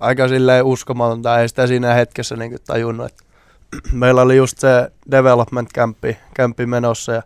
aika 0.00 0.28
silleen 0.28 0.64
uskomatonta, 0.64 1.40
ei 1.40 1.48
sitä 1.48 1.66
siinä 1.66 1.94
hetkessä 1.94 2.36
niin 2.36 2.58
tajunnut, 2.66 3.06
että 3.06 3.24
meillä 3.92 4.22
oli 4.22 4.36
just 4.36 4.58
se 4.58 4.92
development 5.10 5.72
campi, 5.72 6.16
campi 6.36 6.66
menossa 6.66 7.12
ja 7.12 7.22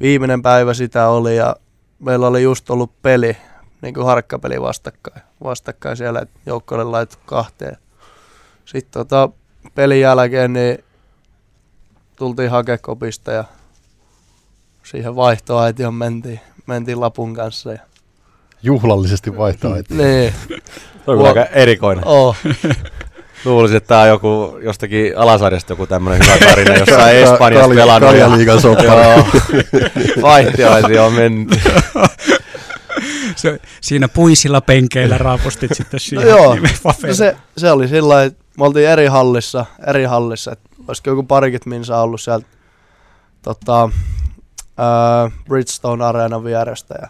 viimeinen 0.00 0.42
päivä 0.42 0.74
sitä 0.74 1.08
oli 1.08 1.36
ja 1.36 1.56
meillä 1.98 2.26
oli 2.26 2.42
just 2.42 2.70
ollut 2.70 3.02
peli, 3.02 3.36
niin 3.82 3.94
kuin 3.94 4.06
harkkapeli 4.06 4.62
vastakkain, 4.62 5.22
vastakkain 5.44 5.96
siellä, 5.96 6.20
että 6.20 6.40
joukko 6.46 6.74
oli 6.74 6.84
laitettu 6.84 7.24
kahteen. 7.26 7.76
Sitten 8.64 8.92
tota, 8.92 9.28
pelin 9.74 10.00
jälkeen 10.00 10.52
niin 10.52 10.84
tultiin 12.18 12.50
hakekopista 12.50 13.32
ja 13.32 13.44
siihen 14.84 15.16
vaihtoaitioon 15.16 15.94
mentiin, 15.94 16.40
mentiin 16.66 17.00
lapun 17.00 17.34
kanssa. 17.34 17.72
Ja, 17.72 17.78
Juhlallisesti 18.62 19.36
vaihtaa 19.36 19.74
niin, 19.88 20.34
Se 21.04 21.10
on 21.10 21.26
aika 21.26 21.44
erikoinen. 21.44 22.04
oh, 22.06 22.36
Luulisin, 23.44 23.76
että 23.76 23.88
tämä 23.88 24.00
on 24.00 24.08
joku 24.08 24.58
jostakin 24.62 25.18
alasarjasta 25.18 25.72
joku 25.72 25.86
tämmöinen 25.86 26.26
hyvä 26.26 26.48
tarina, 26.50 26.74
jossain 26.76 27.16
Espanjassa 27.16 27.66
Kalja- 27.68 27.74
pelannut. 27.74 28.10
ja- 28.14 28.24
Kaljaliigan 28.24 28.60
soppari. 28.60 28.88
Joo, 28.88 29.26
vaihtoaitio 30.22 31.06
on 31.06 31.12
mennyt. 31.12 31.60
Se, 33.36 33.60
siinä 33.80 34.08
puisilla 34.08 34.60
penkeillä 34.60 35.18
raapustit 35.18 35.70
sitten 35.74 36.00
siihen 36.00 36.28
No 36.28 36.36
joo. 36.36 36.54
no 36.84 37.12
se, 37.14 37.36
se 37.56 37.70
oli 37.70 37.88
sillä 37.88 38.08
lailla, 38.08 38.24
että 38.24 38.44
me 38.58 38.64
oltiin 38.64 38.88
eri 38.88 39.06
hallissa, 39.06 39.66
eri 39.86 40.04
hallissa, 40.04 40.52
että 40.52 40.67
olisiko 40.88 41.10
joku 41.10 41.22
parikymmentä 41.22 41.68
minsa 41.68 42.00
ollut 42.00 42.20
sieltä 42.20 42.46
tota, 43.42 43.90
ää, 44.76 45.30
Bridgestone 45.44 46.04
Areenan 46.04 46.44
vierestä 46.44 46.94
ja 47.02 47.08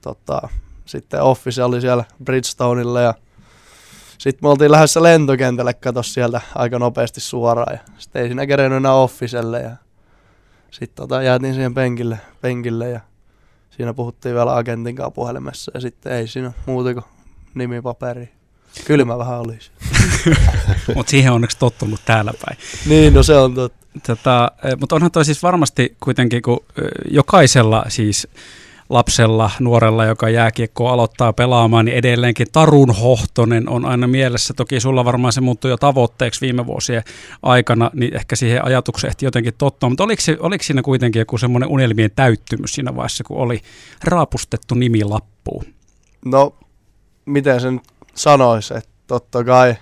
tota, 0.00 0.48
sitten 0.84 1.22
Office 1.22 1.64
oli 1.64 1.80
siellä 1.80 2.04
Bridgestonella 2.24 3.00
ja 3.00 3.14
sitten 4.18 4.38
me 4.42 4.48
oltiin 4.48 4.72
lähdössä 4.72 5.02
lentokentälle 5.02 5.74
kato 5.74 6.02
sieltä 6.02 6.40
aika 6.54 6.78
nopeasti 6.78 7.20
suoraan 7.20 7.74
ja 7.74 7.78
sitten 7.98 8.22
ei 8.22 8.28
siinä 8.28 8.46
kerennyt 8.46 8.76
enää 8.76 8.94
Officelle 8.94 9.60
ja 9.60 9.76
sitten 10.70 10.96
tota, 10.96 11.22
jäätiin 11.22 11.54
siihen 11.54 11.74
penkille, 11.74 12.18
penkille 12.40 12.88
ja 12.88 13.00
siinä 13.70 13.94
puhuttiin 13.94 14.34
vielä 14.34 14.56
agentin 14.56 14.96
kanssa 14.96 15.10
puhelimessa 15.10 15.70
ja 15.74 15.80
sitten 15.80 16.12
ei 16.12 16.28
siinä 16.28 16.52
muuta 16.66 16.94
kuin 16.94 17.04
nimipaperi. 17.54 18.39
Kylmä 18.84 19.18
vähän 19.18 19.40
olisi. 19.40 19.70
Mutta 20.94 21.10
siihen 21.10 21.30
on 21.30 21.34
onneksi 21.34 21.58
tottunut 21.58 22.00
täällä 22.04 22.32
päin. 22.46 22.58
Niin, 22.86 23.14
no 23.14 23.22
se 23.22 23.36
on 23.36 23.54
totta. 23.54 23.80
Tota, 24.06 24.52
eh, 24.64 24.76
mutta 24.80 24.94
onhan 24.94 25.10
toi 25.10 25.24
siis 25.24 25.42
varmasti 25.42 25.96
kuitenkin, 26.00 26.42
kun 26.42 26.60
eh, 26.78 26.84
jokaisella 27.10 27.84
siis 27.88 28.28
lapsella, 28.90 29.50
nuorella, 29.60 30.04
joka 30.04 30.28
jääkiekkoa 30.28 30.92
aloittaa 30.92 31.32
pelaamaan, 31.32 31.84
niin 31.84 31.96
edelleenkin 31.96 32.46
Tarun 32.52 32.90
Hohtonen 32.90 33.68
on 33.68 33.84
aina 33.84 34.06
mielessä. 34.06 34.54
Toki 34.54 34.80
sulla 34.80 35.04
varmaan 35.04 35.32
se 35.32 35.40
muuttui 35.40 35.70
jo 35.70 35.76
tavoitteeksi 35.76 36.40
viime 36.40 36.66
vuosien 36.66 37.02
aikana, 37.42 37.90
niin 37.94 38.16
ehkä 38.16 38.36
siihen 38.36 38.64
ajatukseen 38.64 39.08
ehti 39.08 39.24
jotenkin 39.24 39.54
tottua. 39.58 39.88
Mutta 39.88 40.04
oliko, 40.04 40.22
se, 40.22 40.36
oliko 40.40 40.64
siinä 40.64 40.82
kuitenkin 40.82 41.20
joku 41.20 41.38
semmoinen 41.38 41.68
unelmien 41.68 42.10
täyttymys 42.16 42.72
siinä 42.72 42.96
vaiheessa, 42.96 43.24
kun 43.24 43.38
oli 43.38 43.60
raapustettu 44.04 44.74
nimi 44.74 45.04
lappuun? 45.04 45.64
No, 46.24 46.54
miten 47.26 47.60
sen 47.60 47.80
sanoisi, 48.14 48.74
että 48.76 48.90
totta 49.06 49.44
kai, 49.44 49.76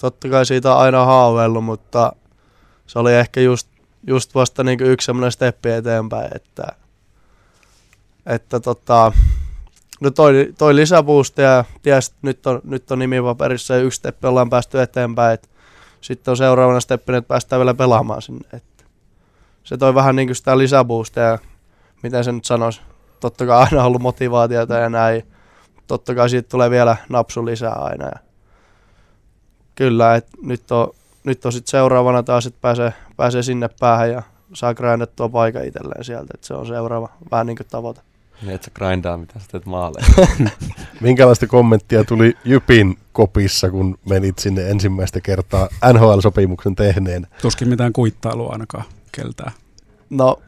totta 0.00 0.28
kai 0.28 0.46
siitä 0.46 0.74
on 0.74 0.80
aina 0.80 1.04
haaveillut, 1.04 1.64
mutta 1.64 2.12
se 2.86 2.98
oli 2.98 3.14
ehkä 3.14 3.40
just, 3.40 3.68
just 4.06 4.34
vasta 4.34 4.64
niin 4.64 4.82
yksi 4.82 5.06
semmoinen 5.06 5.32
steppi 5.32 5.70
eteenpäin, 5.70 6.36
että, 6.36 6.66
että 8.26 8.60
tota, 8.60 9.12
no 10.00 10.10
toi, 10.10 10.52
toi 10.58 10.76
lisäboosti 10.76 11.42
ja 11.42 11.64
ties, 11.82 12.14
nyt 12.22 12.46
on, 12.46 12.60
nyt 12.64 12.90
on 12.90 12.98
nimipaperissa 12.98 13.74
ja 13.74 13.80
yksi 13.80 13.96
steppi 13.96 14.26
ollaan 14.26 14.50
päästy 14.50 14.80
eteenpäin, 14.80 15.34
että 15.34 15.48
sitten 16.00 16.32
on 16.32 16.36
seuraavana 16.36 16.80
steppinä, 16.80 17.18
että 17.18 17.28
päästään 17.28 17.60
vielä 17.60 17.74
pelaamaan 17.74 18.22
sinne. 18.22 18.48
Että 18.52 18.84
se 19.64 19.76
toi 19.76 19.94
vähän 19.94 20.16
niin 20.16 20.28
kuin 20.28 20.36
sitä 20.36 20.58
lisäboostia 20.58 21.38
miten 22.04 22.24
se 22.24 22.32
nyt 22.32 22.44
sanoisi, 22.44 22.80
totta 23.20 23.46
kai 23.46 23.62
aina 23.62 23.84
ollut 23.84 24.02
motivaatiota 24.02 24.74
ja 24.74 24.88
näin, 24.88 25.22
totta 25.86 26.14
kai 26.14 26.30
siitä 26.30 26.48
tulee 26.48 26.70
vielä 26.70 26.96
napsu 27.08 27.46
lisää 27.46 27.74
aina. 27.74 28.04
Ja 28.04 28.18
kyllä, 29.74 30.14
että 30.14 30.36
nyt 30.42 30.72
on, 30.72 30.90
nyt 31.24 31.46
on 31.46 31.52
sitten 31.52 31.70
seuraavana 31.70 32.22
taas, 32.22 32.46
että 32.46 32.58
pääsee, 32.60 32.92
pääsee 33.16 33.42
sinne 33.42 33.68
päähän 33.80 34.10
ja 34.10 34.22
saa 34.52 34.74
grindattua 34.74 35.28
paikan 35.28 35.64
itselleen 35.64 36.04
sieltä, 36.04 36.30
että 36.34 36.46
se 36.46 36.54
on 36.54 36.66
seuraava 36.66 37.08
vähän 37.30 37.46
niin 37.46 37.56
kuin 37.56 37.66
tavoite. 37.70 38.00
Niin, 38.42 38.54
et 38.54 38.62
sä 38.62 38.70
grindaa, 38.74 39.16
mitä 39.16 39.38
sä 39.38 39.46
teet 39.50 39.66
maalle. 39.66 40.04
Minkälaista 41.00 41.46
kommenttia 41.46 42.04
tuli 42.04 42.36
Jypin 42.44 42.98
kopissa, 43.12 43.70
kun 43.70 43.98
menit 44.08 44.38
sinne 44.38 44.70
ensimmäistä 44.70 45.20
kertaa 45.20 45.68
NHL-sopimuksen 45.92 46.74
tehneen? 46.74 47.26
Tuskin 47.42 47.68
mitään 47.68 47.92
kuittailua 47.92 48.52
ainakaan 48.52 48.84
keltään. 49.12 49.52
No, 50.10 50.42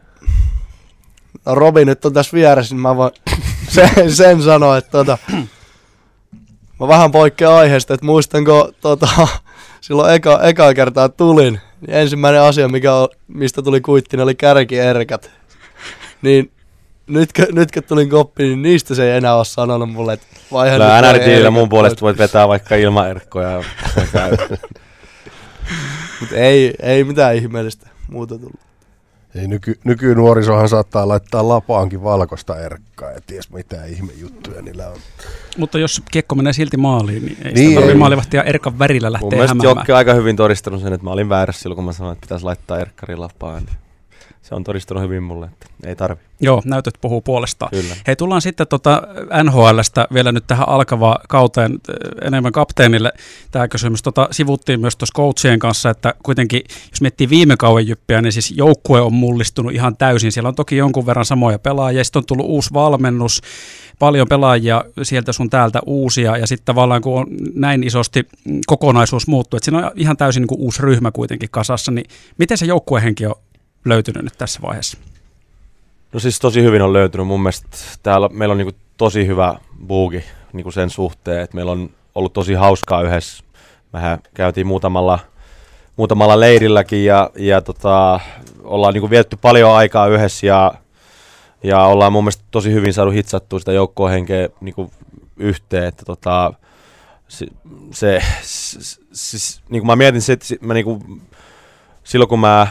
no 1.47 1.55
Robin 1.55 1.87
nyt 1.87 2.05
on 2.05 2.13
tässä 2.13 2.37
vieressä, 2.37 2.75
niin 2.75 2.83
mä 2.83 2.97
voin 2.97 3.13
sen, 3.69 4.15
sen 4.15 4.43
sanoa, 4.43 4.77
että 4.77 4.91
tota, 4.91 5.19
mä 6.81 6.89
vähän 6.89 7.13
poikkean 7.13 7.53
aiheesta, 7.53 7.95
että 7.95 8.07
muistanko 8.07 8.73
tota, 8.81 9.09
silloin 9.81 10.15
eka, 10.15 10.41
eka 10.43 10.75
kertaa 10.75 11.09
tulin, 11.09 11.61
niin 11.81 11.95
ensimmäinen 11.95 12.41
asia, 12.41 12.69
mikä 12.69 12.95
on, 12.95 13.09
mistä 13.29 13.63
tuli 13.63 13.81
kuitti, 13.81 14.21
oli 14.21 14.35
kärkierkät. 14.35 15.31
Niin 16.23 16.51
nytkö, 17.07 17.47
nytkö 17.53 17.83
tulin 17.83 18.11
koppiin, 18.11 18.49
niin 18.49 18.63
niistä 18.63 18.95
se 18.95 19.11
ei 19.11 19.17
enää 19.17 19.37
ole 19.37 19.45
sanonut 19.45 19.91
mulle, 19.91 20.13
että 20.13 20.27
vaihe 20.53 20.79
Kyllä 21.37 21.51
mun 21.51 21.69
puolesta 21.69 22.01
voit 22.01 22.19
vetää 22.19 22.49
vaikka 22.49 22.77
ilman 22.77 23.11
erkkoja. 23.11 23.51
Mut 26.21 26.33
ei, 26.33 26.75
ei 26.83 27.05
mitään 27.05 27.37
ihmeellistä 27.37 27.89
muuta 28.09 28.39
tullut. 28.39 28.66
Ei 29.37 29.47
nyky, 29.47 29.79
nykynuorisohan 29.85 30.69
saattaa 30.69 31.09
laittaa 31.09 31.49
lapaankin 31.49 32.03
valkoista 32.03 32.59
erkkaa 32.61 33.11
ja 33.11 33.21
ties 33.27 33.53
mitä 33.53 33.85
ihmejuttuja 33.85 34.63
niillä 34.63 34.89
on. 34.89 34.97
Mutta 35.59 35.79
jos 35.79 36.03
kiekko 36.11 36.35
menee 36.35 36.53
silti 36.53 36.77
maaliin, 36.77 37.25
niin 37.25 37.37
ei 37.45 37.53
Niin, 37.53 37.57
sitä 37.57 37.75
tarvitse 37.75 37.93
ei. 37.93 37.99
maalivahtia 37.99 38.43
Erkan 38.43 38.79
värillä 38.79 39.07
Mun 39.09 39.13
lähteä 39.13 39.29
mielestä 39.31 39.51
hämäämään. 39.51 39.77
Jokke 39.77 39.93
on 39.93 39.97
aika 39.99 40.15
hyvin 40.15 40.37
todistanut 40.37 40.81
sen, 40.81 40.93
että 40.93 41.05
mä 41.05 41.11
olin 41.11 41.29
väärässä 41.29 41.63
silloin, 41.63 41.77
kun 41.77 41.85
mä 41.85 41.93
sanoin, 41.93 42.13
että 42.13 42.21
pitäisi 42.27 42.45
laittaa 42.45 42.79
erkkari 42.81 43.17
lapaan. 43.17 43.63
Se 44.43 44.55
on 44.55 44.65
todistanut 44.65 45.03
hyvin 45.03 45.23
mulle, 45.23 45.47
että 45.47 45.66
ei 45.85 45.97
tarvi. 45.97 46.21
Joo, 46.41 46.63
näytöt 46.65 46.95
puhuu 47.01 47.21
puolestaan. 47.21 47.71
Kyllä. 47.71 47.97
Hei, 48.07 48.17
tullaan 48.17 48.43
sitten 48.43 48.67
tota 48.67 49.03
NHLstä 49.43 50.07
vielä 50.15 50.33
nyt 50.33 50.45
tähän 50.47 50.69
alkavaan 50.69 51.21
kauteen 51.29 51.73
äh, 51.73 52.27
enemmän 52.27 52.53
kapteenille. 52.53 53.13
Tämä 53.51 53.69
kysymys 53.69 54.03
tota, 54.03 54.29
sivuttiin 54.31 54.81
myös 54.81 54.97
tuossa 54.97 55.15
coachien 55.17 55.59
kanssa, 55.59 55.91
että 55.91 56.15
kuitenkin 56.23 56.63
jos 56.91 57.01
miettii 57.01 57.29
viime 57.31 57.57
kauden 57.57 57.89
jyppiä, 57.89 58.23
niin 58.23 58.33
siis 58.33 58.55
joukkue 58.57 59.01
on 59.01 59.13
mullistunut 59.13 59.73
ihan 59.73 59.97
täysin. 59.97 60.33
Siellä 60.33 60.49
on 60.49 60.55
toki 60.55 60.77
jonkun 60.77 61.07
verran 61.07 61.25
samoja 61.25 61.59
pelaajia, 61.59 62.05
sitten 62.05 62.21
on 62.21 62.27
tullut 62.27 62.47
uusi 62.47 62.73
valmennus, 62.73 63.43
paljon 63.99 64.29
pelaajia 64.29 64.85
sieltä 65.03 65.33
sun 65.33 65.51
täältä 65.51 65.81
uusia, 65.87 66.37
ja 66.37 66.47
sitten 66.47 66.65
tavallaan 66.65 67.03
kun 67.03 67.21
on 67.21 67.27
näin 67.55 67.85
isosti 67.85 68.29
kokonaisuus 68.67 69.27
muuttuu, 69.27 69.57
että 69.57 69.65
siinä 69.65 69.87
on 69.87 69.91
ihan 69.95 70.17
täysin 70.17 70.41
niin 70.41 70.49
kuin 70.49 70.61
uusi 70.61 70.83
ryhmä 70.83 71.11
kuitenkin 71.11 71.51
kasassa, 71.51 71.93
niin 71.93 72.07
miten 72.39 72.59
se 72.59 72.67
joukkuehenki 72.67 73.27
on 73.27 73.35
löytynyt 73.85 74.23
nyt 74.23 74.35
tässä 74.39 74.61
vaiheessa? 74.63 74.99
No 76.13 76.21
siis 76.21 76.39
tosi 76.39 76.63
hyvin 76.63 76.83
on 76.83 76.93
löytynyt. 76.93 77.27
Mun 77.27 77.41
mielestä 77.41 77.77
täällä 78.03 78.29
meillä 78.29 78.53
on 78.53 78.59
niinku 78.59 78.79
tosi 78.97 79.27
hyvä 79.27 79.59
buugi 79.87 80.25
niinku 80.53 80.71
sen 80.71 80.91
suhteen, 80.91 81.41
että 81.41 81.57
meillä 81.57 81.73
on 81.73 81.91
ollut 82.15 82.33
tosi 82.33 82.55
hauskaa 82.55 83.03
yhdessä. 83.03 83.45
Mehän 83.93 84.19
käytiin 84.35 84.67
muutamalla, 84.67 85.19
muutamalla 85.97 86.41
leirilläkin 86.41 87.05
ja, 87.05 87.31
ja 87.37 87.61
tota, 87.61 88.21
ollaan 88.65 88.95
niinku 88.95 89.11
vietetty 89.11 89.37
paljon 89.37 89.73
aikaa 89.73 90.07
yhdessä 90.07 90.47
ja, 90.47 90.75
ja 91.63 91.83
ollaan 91.83 92.13
mun 92.13 92.25
mielestä 92.25 92.45
tosi 92.51 92.73
hyvin 92.73 92.93
saanut 92.93 93.15
hitsattua 93.15 93.59
sitä 93.59 93.73
joukkohenkeä 93.73 94.49
niinku 94.61 94.91
yhteen. 95.37 95.85
Että 95.85 96.05
tota, 96.05 96.53
se, 97.29 97.47
se, 97.93 98.23
se, 98.43 99.01
siis, 99.13 99.63
niin 99.69 99.81
kuin 99.81 99.87
mä 99.87 99.97
mietin, 99.97 100.23
se, 100.23 100.33
että 100.33 100.47
mä 100.61 100.75
niinku, 100.75 101.03
silloin 102.05 102.29
kun 102.29 102.41
mä 102.41 102.67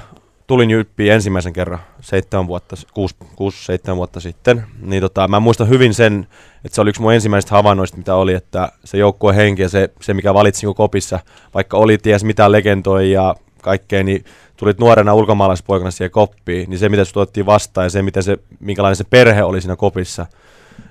tulin 0.47 0.69
Jyppiin 0.69 1.11
ensimmäisen 1.11 1.53
kerran 1.53 1.79
seitsemän 2.01 2.47
vuotta, 2.47 2.75
kuusi, 2.93 3.15
kuusi 3.35 3.65
seitsemän 3.65 3.97
vuotta 3.97 4.19
sitten, 4.19 4.63
niin 4.81 5.01
tota, 5.01 5.27
mä 5.27 5.39
muistan 5.39 5.69
hyvin 5.69 5.93
sen, 5.93 6.27
että 6.65 6.75
se 6.75 6.81
oli 6.81 6.89
yksi 6.89 7.01
mun 7.01 7.13
ensimmäisistä 7.13 7.55
havainnoista, 7.55 7.97
mitä 7.97 8.15
oli, 8.15 8.33
että 8.33 8.71
se 8.83 8.97
joukkueen 8.97 9.35
henki 9.35 9.61
ja 9.61 9.69
se, 9.69 9.89
se 10.01 10.13
mikä 10.13 10.33
valitsin 10.33 10.67
niin 10.67 10.75
kopissa, 10.75 11.19
vaikka 11.53 11.77
oli 11.77 11.97
ties 11.97 12.23
mitä 12.23 12.51
legendoja 12.51 13.07
ja 13.07 13.35
kaikkea, 13.61 14.03
niin 14.03 14.25
tulit 14.57 14.79
nuorena 14.79 15.13
ulkomaalaispoikana 15.13 15.91
siihen 15.91 16.11
koppiin, 16.11 16.69
niin 16.69 16.79
se 16.79 16.89
mitä 16.89 17.05
sut 17.05 17.17
otettiin 17.17 17.45
vastaan 17.45 17.85
ja 17.85 17.89
se, 17.89 18.01
miten 18.01 18.23
se, 18.23 18.37
minkälainen 18.59 18.95
se 18.95 19.03
perhe 19.03 19.43
oli 19.43 19.61
siinä 19.61 19.75
kopissa, 19.75 20.25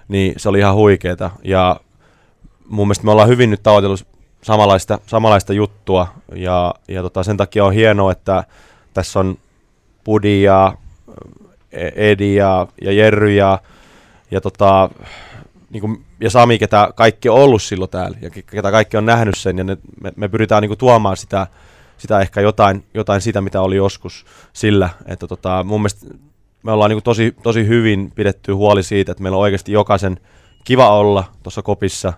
niin 0.09 0.35
se 0.37 0.49
oli 0.49 0.59
ihan 0.59 0.75
huikeeta. 0.75 1.31
Ja 1.45 1.81
mun 2.69 2.87
mielestä 2.87 3.05
me 3.05 3.11
ollaan 3.11 3.29
hyvin 3.29 3.51
nyt 3.51 3.63
tavoitellut 3.63 4.07
samanlaista, 4.43 4.99
samanlaista 5.07 5.53
juttua 5.53 6.07
ja, 6.35 6.75
ja 6.89 7.03
tota, 7.03 7.23
sen 7.23 7.37
takia 7.37 7.65
on 7.65 7.73
hienoa, 7.73 8.13
että 8.13 8.45
tässä 8.95 9.21
on 9.21 9.39
Pudi 10.05 10.43
ja 10.43 10.75
E- 11.75 12.11
Edi 12.11 12.35
ja, 12.35 12.67
ja 12.83 12.93
Jerry 12.93 13.33
ja, 13.35 13.59
ja, 14.31 14.41
tota, 14.41 14.91
niin 15.71 15.81
kuin, 15.81 16.05
ja 16.21 16.31
Sami, 16.31 16.59
ketä 16.59 16.89
kaikki 16.95 17.29
on 17.29 17.37
ollut 17.37 17.63
silloin 17.63 17.91
täällä 17.91 18.19
ja 18.21 18.29
ke- 18.29 18.43
ketä 18.51 18.71
kaikki 18.71 18.97
on 18.97 19.07
nähnyt 19.07 19.39
sen 19.39 19.59
ja 19.59 19.65
ne, 19.65 19.77
me, 20.01 20.13
me 20.17 20.29
pyritään 20.29 20.61
niin 20.61 20.69
kuin, 20.69 20.79
tuomaan 20.79 21.17
sitä, 21.17 21.47
sitä 21.99 22.21
ehkä 22.21 22.41
jotain, 22.41 22.85
jotain 22.95 23.21
sitä, 23.21 23.41
mitä 23.41 23.61
oli 23.61 23.77
joskus 23.77 24.25
sillä, 24.53 24.89
että 25.07 25.27
tota, 25.27 25.65
mun 25.65 25.81
mielestä 25.81 26.07
me 26.63 26.73
ollaan 26.73 26.91
niin 26.91 27.03
tosi, 27.03 27.37
tosi 27.43 27.67
hyvin 27.67 28.13
pidetty 28.15 28.53
huoli 28.53 28.83
siitä, 28.83 29.13
että 29.13 29.23
meillä 29.23 29.37
on 29.37 29.43
oikeasti 29.43 29.73
jokaisen 29.73 30.21
kiva 30.65 30.97
olla 30.97 31.25
tuossa 31.43 31.63
kopissa 31.63 32.13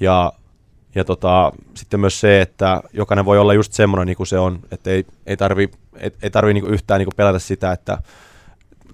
ja, 0.00 0.32
ja 0.94 1.04
tota, 1.04 1.52
sitten 1.74 2.00
myös 2.00 2.20
se, 2.20 2.40
että 2.40 2.82
jokainen 2.92 3.24
voi 3.24 3.38
olla 3.38 3.54
just 3.54 3.72
semmoinen 3.72 4.06
niin 4.06 4.16
kuin 4.16 4.26
se 4.26 4.38
on, 4.38 4.58
että 4.70 4.90
ei, 4.90 5.06
ei 5.26 5.36
tarvi, 5.36 5.70
ei, 5.96 6.10
ei 6.22 6.30
tarvi 6.30 6.54
niin 6.54 6.66
yhtään 6.66 6.98
niin 6.98 7.08
pelätä 7.16 7.38
sitä, 7.38 7.72
että 7.72 7.98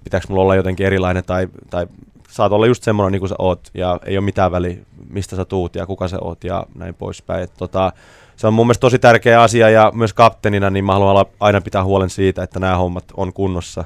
pitääkö 0.03 0.27
mulla 0.29 0.41
olla 0.41 0.55
jotenkin 0.55 0.85
erilainen 0.85 1.23
tai, 1.23 1.47
tai 1.69 1.87
saat 2.29 2.51
olla 2.51 2.67
just 2.67 2.83
semmoinen 2.83 3.11
niin 3.11 3.19
kuin 3.19 3.29
sä 3.29 3.35
oot 3.39 3.69
ja 3.73 3.99
ei 4.05 4.17
ole 4.17 4.25
mitään 4.25 4.51
väliä, 4.51 4.77
mistä 5.09 5.35
sä 5.35 5.45
tuut 5.45 5.75
ja 5.75 5.85
kuka 5.85 6.07
sä 6.07 6.17
oot 6.21 6.43
ja 6.43 6.65
näin 6.75 6.95
poispäin. 6.95 7.43
Et 7.43 7.53
tota, 7.57 7.91
se 8.35 8.47
on 8.47 8.53
mun 8.53 8.67
mielestä 8.67 8.81
tosi 8.81 8.99
tärkeä 8.99 9.41
asia 9.41 9.69
ja 9.69 9.91
myös 9.95 10.13
kapteenina 10.13 10.69
niin 10.69 10.85
mä 10.85 10.93
haluan 10.93 11.25
aina 11.39 11.61
pitää 11.61 11.83
huolen 11.83 12.09
siitä, 12.09 12.43
että 12.43 12.59
nämä 12.59 12.77
hommat 12.77 13.05
on 13.17 13.33
kunnossa. 13.33 13.83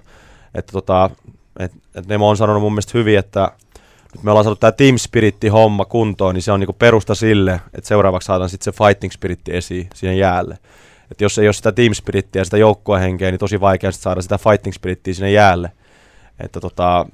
Että 0.56 0.72
tota, 0.72 1.10
et, 1.60 1.72
et 1.96 2.08
Nemo 2.08 2.30
on 2.30 2.38
sanonut 2.38 2.62
mun 2.62 2.72
mielestä 2.72 2.98
hyvin, 2.98 3.18
että 3.18 3.52
nyt 4.14 4.24
me 4.24 4.32
ollaan 4.32 4.44
saatu 4.44 4.60
tämä 4.60 4.72
Team 4.72 4.98
Spiritti 4.98 5.48
homma 5.48 5.86
kuntoon, 5.86 6.36
niin 6.36 6.42
se 6.42 6.52
on 6.52 6.60
niinku 6.60 6.74
perusta 6.74 7.16
sille, 7.16 7.62
että 7.74 7.88
seuraavaksi 7.88 8.26
saadaan 8.26 8.50
sitten 8.50 8.74
se 8.74 8.84
Fighting 8.84 9.12
Spiritti 9.12 9.56
esiin 9.56 9.88
siihen 9.94 10.18
jäälle. 10.18 10.58
Et 11.12 11.22
jos 11.22 11.40
ei 11.40 11.48
ole 11.48 11.54
sitä 11.54 11.72
Team 11.72 11.94
Spirittiä 11.94 12.40
ja 12.40 12.46
sitä 12.46 12.58
joukkuehenkeä, 12.58 13.32
niin 13.32 13.40
tosi 13.40 13.62
vaikea 13.62 13.92
saada 13.92 14.22
sitä 14.22 14.38
Fighting 14.38 14.74
Spirittiä 14.74 15.14
sinne 15.14 15.32
jäälle. 15.32 15.72
Että 16.40 16.60
tota, 16.60 17.06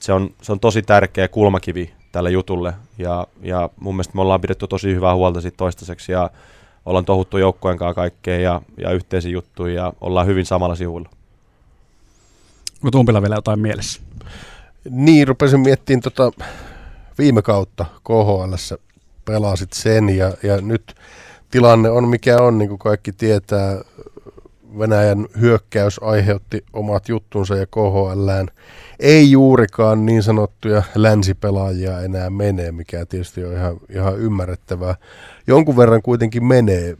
se, 0.00 0.12
on, 0.12 0.30
se 0.42 0.52
on 0.52 0.60
tosi 0.60 0.82
tärkeä 0.82 1.28
kulmakivi 1.28 1.94
tälle 2.12 2.30
jutulle 2.30 2.74
ja, 2.98 3.26
ja 3.42 3.70
mun 3.80 3.94
mielestä 3.94 4.14
me 4.14 4.20
ollaan 4.20 4.40
pidetty 4.40 4.66
tosi 4.66 4.94
hyvää 4.94 5.14
huolta 5.14 5.40
siitä 5.40 5.56
toistaiseksi 5.56 6.12
ja 6.12 6.30
ollaan 6.86 7.04
tohuttu 7.04 7.38
joukkojen 7.38 7.78
kanssa 7.78 7.94
kaikkea 7.94 8.38
ja, 8.38 8.62
ja 8.78 8.90
yhteisiä 8.90 9.30
juttuja 9.30 9.74
ja 9.74 9.92
ollaan 10.00 10.26
hyvin 10.26 10.46
samalla 10.46 10.74
sivuilla. 10.74 11.08
Onko 12.74 12.90
Tumpilla 12.90 13.22
vielä 13.22 13.34
jotain 13.34 13.60
mielessä? 13.60 14.00
Niin, 14.90 15.28
rupesin 15.28 15.60
miettimään 15.60 16.00
tota 16.00 16.30
viime 17.18 17.42
kautta 17.42 17.86
KHL 18.04 18.54
pelasit 19.24 19.72
sen 19.72 20.08
ja, 20.08 20.32
ja 20.42 20.60
nyt 20.60 20.94
tilanne 21.50 21.90
on 21.90 22.08
mikä 22.08 22.42
on, 22.42 22.58
niin 22.58 22.68
kuin 22.68 22.78
kaikki 22.78 23.12
tietää. 23.12 23.80
Venäjän 24.78 25.26
hyökkäys 25.40 26.00
aiheutti 26.02 26.64
omat 26.72 27.08
juttunsa 27.08 27.56
ja 27.56 27.66
KHLään 27.66 28.48
ei 29.00 29.30
juurikaan 29.30 30.06
niin 30.06 30.22
sanottuja 30.22 30.82
länsipelaajia 30.94 32.00
enää 32.00 32.30
menee, 32.30 32.72
mikä 32.72 33.06
tietysti 33.06 33.44
on 33.44 33.52
ihan, 33.52 33.76
ihan 33.88 34.18
ymmärrettävää. 34.18 34.94
Jonkun 35.46 35.76
verran 35.76 36.02
kuitenkin 36.02 36.44
menee. 36.44 36.96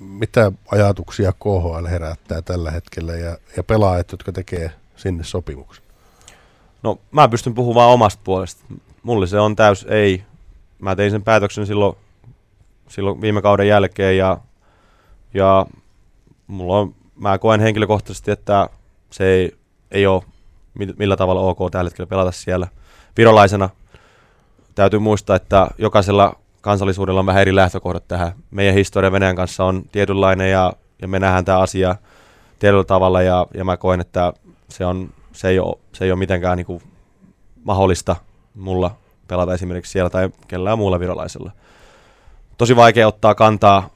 Mitä 0.00 0.52
ajatuksia 0.70 1.32
KHL 1.32 1.86
herättää 1.90 2.42
tällä 2.42 2.70
hetkellä 2.70 3.12
ja, 3.14 3.38
ja 3.56 3.62
pelaajat, 3.62 4.12
jotka 4.12 4.32
tekee 4.32 4.70
sinne 4.96 5.24
sopimuksen? 5.24 5.87
No 6.82 6.98
mä 7.10 7.28
pystyn 7.28 7.54
puhumaan 7.54 7.90
omasta 7.90 8.20
puolesta. 8.24 8.64
Mulle 9.02 9.26
se 9.26 9.40
on 9.40 9.56
täys 9.56 9.86
ei. 9.88 10.24
Mä 10.78 10.96
tein 10.96 11.10
sen 11.10 11.22
päätöksen 11.22 11.66
silloin, 11.66 11.96
silloin 12.88 13.20
viime 13.20 13.42
kauden 13.42 13.68
jälkeen 13.68 14.16
ja, 14.16 14.38
ja 15.34 15.66
mulla 16.46 16.78
on, 16.78 16.94
mä 17.16 17.38
koen 17.38 17.60
henkilökohtaisesti, 17.60 18.30
että 18.30 18.68
se 19.10 19.24
ei, 19.24 19.56
ei 19.90 20.06
ole 20.06 20.22
millä 20.98 21.16
tavalla 21.16 21.40
ok 21.40 21.58
tällä 21.70 21.88
hetkellä 21.88 22.08
pelata 22.08 22.32
siellä 22.32 22.68
virolaisena. 23.16 23.70
Täytyy 24.74 24.98
muistaa, 24.98 25.36
että 25.36 25.68
jokaisella 25.78 26.36
kansallisuudella 26.60 27.20
on 27.20 27.26
vähän 27.26 27.42
eri 27.42 27.54
lähtökohdat 27.54 28.08
tähän. 28.08 28.32
Meidän 28.50 28.74
historia 28.74 29.12
Venäjän 29.12 29.36
kanssa 29.36 29.64
on 29.64 29.82
tietynlainen 29.92 30.50
ja, 30.50 30.72
ja 31.02 31.08
me 31.08 31.18
nähdään 31.18 31.44
tämä 31.44 31.58
asia 31.58 31.96
tietyllä 32.58 32.84
tavalla 32.84 33.22
ja, 33.22 33.46
ja 33.54 33.64
mä 33.64 33.76
koen, 33.76 34.00
että 34.00 34.32
se, 34.68 34.84
on, 34.86 35.10
se, 35.38 35.48
ei, 35.48 35.58
ole, 35.58 35.78
se 35.92 36.04
ei 36.04 36.10
ole 36.10 36.18
mitenkään 36.18 36.56
niin 36.56 36.66
kuin 36.66 36.82
mahdollista 37.64 38.16
mulla 38.54 38.96
pelata 39.28 39.54
esimerkiksi 39.54 39.92
siellä 39.92 40.10
tai 40.10 40.30
kellään 40.48 40.78
muulla 40.78 41.00
virolaisella. 41.00 41.52
Tosi 42.56 42.76
vaikea 42.76 43.08
ottaa 43.08 43.34
kantaa 43.34 43.90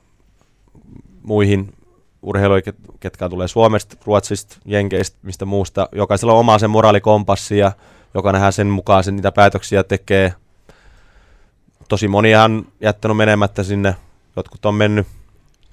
muihin 1.23 1.75
urheiluja, 2.23 2.63
ketkä 3.01 3.29
tulee 3.29 3.49
Suomesta, 3.49 3.97
Ruotsista, 4.05 4.57
Jenkeistä, 4.65 5.19
mistä 5.23 5.45
muusta. 5.45 5.89
Jokaisella 5.93 6.33
on 6.33 6.39
oma 6.39 6.59
sen 6.59 6.71
moraalikompassi 6.71 7.59
ja 7.59 7.73
jokainenhan 8.15 8.53
sen 8.53 8.67
mukaan 8.67 9.05
sen 9.05 9.17
niitä 9.17 9.33
päätöksiä 9.33 9.85
tekee. 9.85 10.35
Tosi 11.89 12.09
moni 12.09 12.37
on 12.37 12.67
jättänyt 12.81 13.17
menemättä 13.17 13.63
sinne, 13.63 13.97
jotkut 14.37 14.65
on 14.65 14.75
mennyt. 14.75 15.07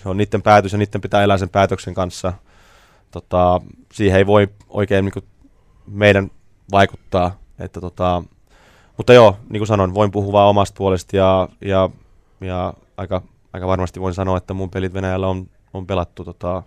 Se 0.04 0.10
on 0.10 0.18
niiden 0.18 0.42
päätös 0.42 0.72
ja 0.72 0.78
niiden 0.78 1.02
pitää 1.02 1.24
elää 1.24 1.38
sen 1.38 1.50
päätöksen 1.50 1.94
kanssa. 1.94 2.34
Tota, 3.12 3.62
siihen 3.94 4.18
ei 4.18 4.28
voi 4.28 4.48
oikein 4.70 5.06
niin 5.06 5.24
meidän 5.92 6.32
vaikuttaa. 6.72 7.40
Että, 7.60 7.82
tota, 7.82 8.24
mutta 8.98 9.14
joo, 9.14 9.38
niin 9.50 9.60
kuin 9.60 9.68
sanoin, 9.68 9.94
voin 9.94 10.12
puhua 10.12 10.46
omasta 10.46 10.78
puolesta 10.78 11.18
ja, 11.18 11.50
ja, 11.62 11.90
ja 12.42 12.74
aika, 12.98 13.22
aika 13.54 13.68
varmasti 13.68 14.02
voin 14.02 14.14
sanoa, 14.14 14.38
että 14.38 14.54
mun 14.54 14.70
pelit 14.70 14.94
Venäjällä 14.94 15.28
on 15.28 15.48
on 15.74 15.88
pelattu. 15.88 16.24
Tota, 16.24 16.64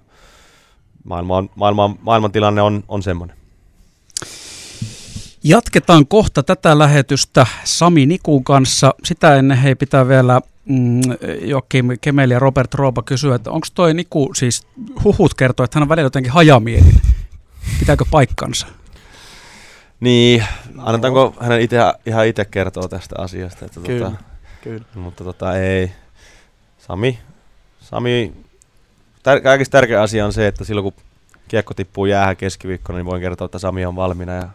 maailman, 1.05 1.51
maailman, 1.55 1.99
maailman 2.03 2.33
tilanne 2.33 2.63
on, 2.63 2.85
on 2.89 3.03
semmoinen. 3.03 3.37
Jatketaan 5.45 6.07
kohta 6.07 6.43
tätä 6.43 6.79
lähetystä 6.79 7.47
Sami 7.65 8.07
Nikun 8.07 8.45
kanssa. 8.45 8.95
Sitä 9.05 9.37
ennen 9.37 9.59
hei 9.59 9.75
pitää 9.75 10.09
vielä 10.09 10.41
mm, 10.65 11.01
Jokim 11.43 11.89
Kemeli 12.01 12.33
ja 12.33 12.39
Robert 12.39 12.75
Roopa 12.75 13.03
kysyä, 13.03 13.35
että 13.35 13.51
onko 13.51 13.67
toi 13.75 13.95
Niku, 13.95 14.31
siis 14.35 14.67
huhut 15.05 15.35
kertoo, 15.35 15.65
että 15.65 15.79
hän 15.79 15.83
on 15.83 15.89
välillä 15.89 16.07
jotenkin 16.07 16.33
hajamielinen. 16.33 17.01
Pitääkö 17.79 18.05
paikkansa? 18.11 18.67
Niin, 20.03 20.45
annetaanko 20.79 21.35
hänen 21.41 21.61
itse, 21.61 21.77
ihan 22.07 22.27
itse 22.27 22.45
kertoa 22.45 22.89
tästä 22.89 23.15
asiasta? 23.19 23.65
Että 23.65 23.81
kyllä, 23.81 24.11
tota, 24.11 24.23
kyllä. 24.63 24.85
Mutta 24.95 25.25
tota, 25.25 25.57
ei. 25.57 25.93
Sami, 26.79 27.19
Sami 27.81 28.33
tär- 29.29 29.43
kaikista 29.43 29.73
tärkeä 29.79 30.03
asia 30.03 30.27
on 30.27 30.33
se, 30.33 30.47
että 30.47 30.65
silloin 30.65 30.83
kun 30.83 31.05
kiekko 31.49 31.75
tippuu 31.75 32.07
jäähän 32.07 32.37
keskiviikkona, 32.37 32.97
niin 32.97 33.07
voin 33.07 33.21
kertoa, 33.21 33.45
että 33.45 33.59
Sami 33.59 33.87
on 33.87 33.97
valmiina 33.97 34.33
ja, 34.33 34.49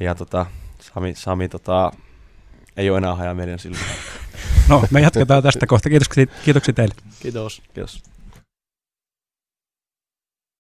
ja 0.00 0.14
tota, 0.14 0.46
Sami, 0.80 1.14
Sami 1.14 1.48
tota, 1.48 1.92
ei 2.76 2.90
ole 2.90 2.98
enää 2.98 3.14
hajaa 3.14 3.34
meidän 3.34 3.58
silloin. 3.58 3.82
No, 4.68 4.84
me 4.90 5.00
jatketaan 5.00 5.42
tästä 5.42 5.66
kohta. 5.66 5.88
Kiitoksia, 5.88 6.26
kiitoksia 6.44 6.74
teille. 6.74 6.94
Kiitos. 7.20 7.62
Kiitos. 7.74 8.09